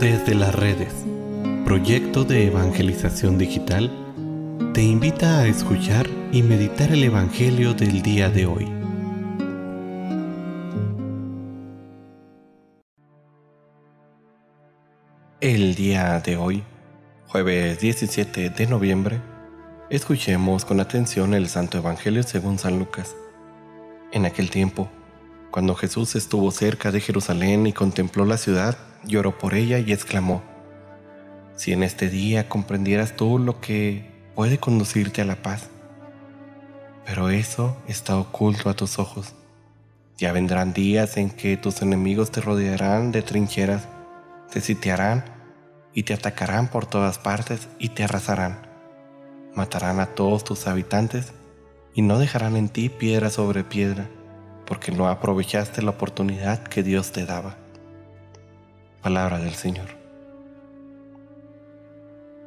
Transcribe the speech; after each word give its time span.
Desde 0.00 0.34
las 0.34 0.52
redes, 0.52 0.92
proyecto 1.64 2.24
de 2.24 2.48
evangelización 2.48 3.38
digital, 3.38 3.92
te 4.74 4.82
invita 4.82 5.38
a 5.38 5.46
escuchar 5.46 6.08
y 6.32 6.42
meditar 6.42 6.90
el 6.90 7.04
Evangelio 7.04 7.74
del 7.74 8.02
día 8.02 8.28
de 8.28 8.44
hoy. 8.46 8.68
El 15.40 15.76
día 15.76 16.18
de 16.18 16.36
hoy, 16.36 16.64
jueves 17.28 17.78
17 17.78 18.50
de 18.50 18.66
noviembre, 18.66 19.20
escuchemos 19.90 20.64
con 20.64 20.80
atención 20.80 21.34
el 21.34 21.48
Santo 21.48 21.78
Evangelio 21.78 22.24
según 22.24 22.58
San 22.58 22.80
Lucas. 22.80 23.14
En 24.10 24.26
aquel 24.26 24.50
tiempo, 24.50 24.90
cuando 25.52 25.76
Jesús 25.76 26.16
estuvo 26.16 26.50
cerca 26.50 26.90
de 26.90 27.00
Jerusalén 27.00 27.68
y 27.68 27.72
contempló 27.72 28.24
la 28.24 28.38
ciudad, 28.38 28.76
lloró 29.06 29.38
por 29.38 29.54
ella 29.54 29.78
y 29.78 29.92
exclamó, 29.92 30.42
Si 31.56 31.72
en 31.72 31.82
este 31.82 32.08
día 32.08 32.48
comprendieras 32.48 33.16
tú 33.16 33.38
lo 33.38 33.60
que 33.60 34.10
puede 34.34 34.58
conducirte 34.58 35.22
a 35.22 35.24
la 35.24 35.36
paz, 35.36 35.68
pero 37.04 37.30
eso 37.30 37.76
está 37.86 38.16
oculto 38.16 38.70
a 38.70 38.74
tus 38.74 38.98
ojos. 38.98 39.34
Ya 40.16 40.32
vendrán 40.32 40.72
días 40.72 41.16
en 41.16 41.30
que 41.30 41.56
tus 41.56 41.82
enemigos 41.82 42.30
te 42.30 42.40
rodearán 42.40 43.12
de 43.12 43.22
trincheras, 43.22 43.88
te 44.50 44.60
sitiarán 44.60 45.24
y 45.92 46.04
te 46.04 46.14
atacarán 46.14 46.68
por 46.68 46.86
todas 46.86 47.18
partes 47.18 47.68
y 47.78 47.90
te 47.90 48.04
arrasarán. 48.04 48.58
Matarán 49.54 50.00
a 50.00 50.06
todos 50.06 50.44
tus 50.44 50.66
habitantes 50.66 51.32
y 51.94 52.02
no 52.02 52.18
dejarán 52.18 52.56
en 52.56 52.68
ti 52.68 52.88
piedra 52.88 53.30
sobre 53.30 53.64
piedra 53.64 54.08
porque 54.66 54.92
no 54.92 55.08
aprovechaste 55.08 55.82
la 55.82 55.90
oportunidad 55.90 56.62
que 56.62 56.82
Dios 56.82 57.12
te 57.12 57.26
daba. 57.26 57.63
Palabra 59.04 59.38
del 59.38 59.52
Señor. 59.52 59.88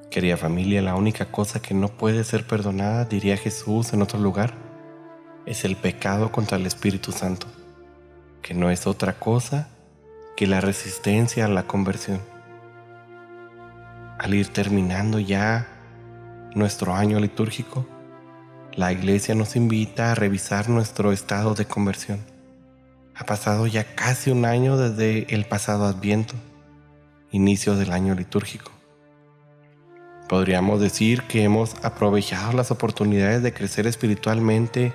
Querida 0.09 0.37
familia, 0.37 0.81
la 0.81 0.95
única 0.95 1.25
cosa 1.25 1.61
que 1.61 1.75
no 1.75 1.87
puede 1.87 2.23
ser 2.23 2.47
perdonada, 2.47 3.05
diría 3.05 3.37
Jesús 3.37 3.93
en 3.93 4.01
otro 4.01 4.17
lugar, 4.17 4.55
es 5.45 5.65
el 5.65 5.75
pecado 5.75 6.31
contra 6.31 6.57
el 6.57 6.65
Espíritu 6.65 7.11
Santo, 7.11 7.45
que 8.41 8.55
no 8.55 8.71
es 8.71 8.87
otra 8.87 9.19
cosa 9.19 9.69
que 10.35 10.47
la 10.47 10.59
resistencia 10.59 11.45
a 11.45 11.47
la 11.47 11.67
conversión. 11.67 12.21
Al 14.17 14.33
ir 14.33 14.47
terminando 14.47 15.19
ya 15.19 15.67
nuestro 16.55 16.95
año 16.95 17.19
litúrgico, 17.19 17.85
la 18.73 18.91
iglesia 18.91 19.35
nos 19.35 19.55
invita 19.55 20.11
a 20.11 20.15
revisar 20.15 20.69
nuestro 20.69 21.11
estado 21.11 21.53
de 21.53 21.65
conversión. 21.65 22.19
Ha 23.13 23.25
pasado 23.25 23.67
ya 23.67 23.95
casi 23.95 24.31
un 24.31 24.43
año 24.45 24.75
desde 24.75 25.31
el 25.33 25.45
pasado 25.45 25.85
adviento, 25.85 26.33
inicio 27.31 27.75
del 27.75 27.91
año 27.91 28.15
litúrgico. 28.15 28.71
Podríamos 30.27 30.81
decir 30.81 31.23
que 31.23 31.43
hemos 31.43 31.75
aprovechado 31.83 32.51
las 32.53 32.71
oportunidades 32.71 33.43
de 33.43 33.53
crecer 33.53 33.87
espiritualmente 33.87 34.93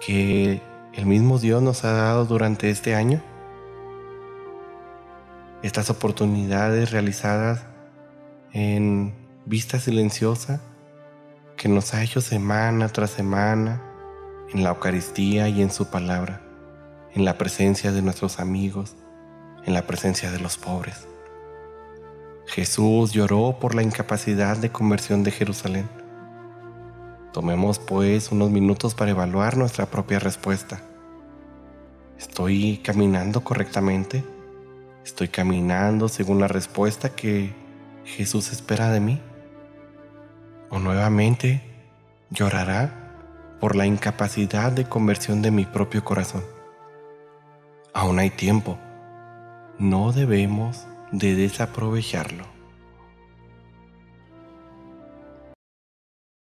que 0.00 0.62
el 0.94 1.06
mismo 1.06 1.38
Dios 1.38 1.62
nos 1.62 1.84
ha 1.84 1.92
dado 1.92 2.24
durante 2.24 2.70
este 2.70 2.94
año. 2.94 3.20
Estas 5.62 5.90
oportunidades 5.90 6.92
realizadas 6.92 7.66
en 8.52 9.12
vista 9.44 9.80
silenciosa 9.80 10.60
que 11.56 11.68
nos 11.68 11.92
ha 11.92 12.02
hecho 12.02 12.20
semana 12.20 12.88
tras 12.88 13.10
semana 13.10 13.82
en 14.52 14.62
la 14.62 14.70
Eucaristía 14.70 15.48
y 15.48 15.62
en 15.62 15.72
su 15.72 15.90
palabra, 15.90 16.40
en 17.12 17.24
la 17.24 17.36
presencia 17.36 17.90
de 17.90 18.02
nuestros 18.02 18.38
amigos, 18.38 18.94
en 19.64 19.74
la 19.74 19.82
presencia 19.82 20.30
de 20.30 20.38
los 20.38 20.56
pobres. 20.56 21.08
Jesús 22.48 23.12
lloró 23.12 23.58
por 23.60 23.74
la 23.74 23.82
incapacidad 23.82 24.56
de 24.56 24.70
conversión 24.70 25.22
de 25.22 25.30
Jerusalén. 25.30 25.88
Tomemos 27.32 27.78
pues 27.78 28.32
unos 28.32 28.50
minutos 28.50 28.94
para 28.94 29.12
evaluar 29.12 29.56
nuestra 29.56 29.86
propia 29.86 30.18
respuesta. 30.18 30.80
¿Estoy 32.18 32.78
caminando 32.82 33.44
correctamente? 33.44 34.24
¿Estoy 35.04 35.28
caminando 35.28 36.08
según 36.08 36.40
la 36.40 36.48
respuesta 36.48 37.10
que 37.10 37.54
Jesús 38.04 38.50
espera 38.50 38.90
de 38.90 39.00
mí? 39.00 39.20
o 40.70 40.78
nuevamente 40.78 41.62
llorará 42.30 42.90
por 43.60 43.74
la 43.74 43.86
incapacidad 43.86 44.70
de 44.72 44.84
conversión 44.84 45.42
de 45.42 45.50
mi 45.50 45.64
propio 45.64 46.04
corazón. 46.04 46.44
Aún 47.92 48.18
hay 48.18 48.30
tiempo. 48.30 48.78
No 49.78 50.12
debemos 50.12 50.86
de 51.12 51.34
desaprovecharlo. 51.34 52.57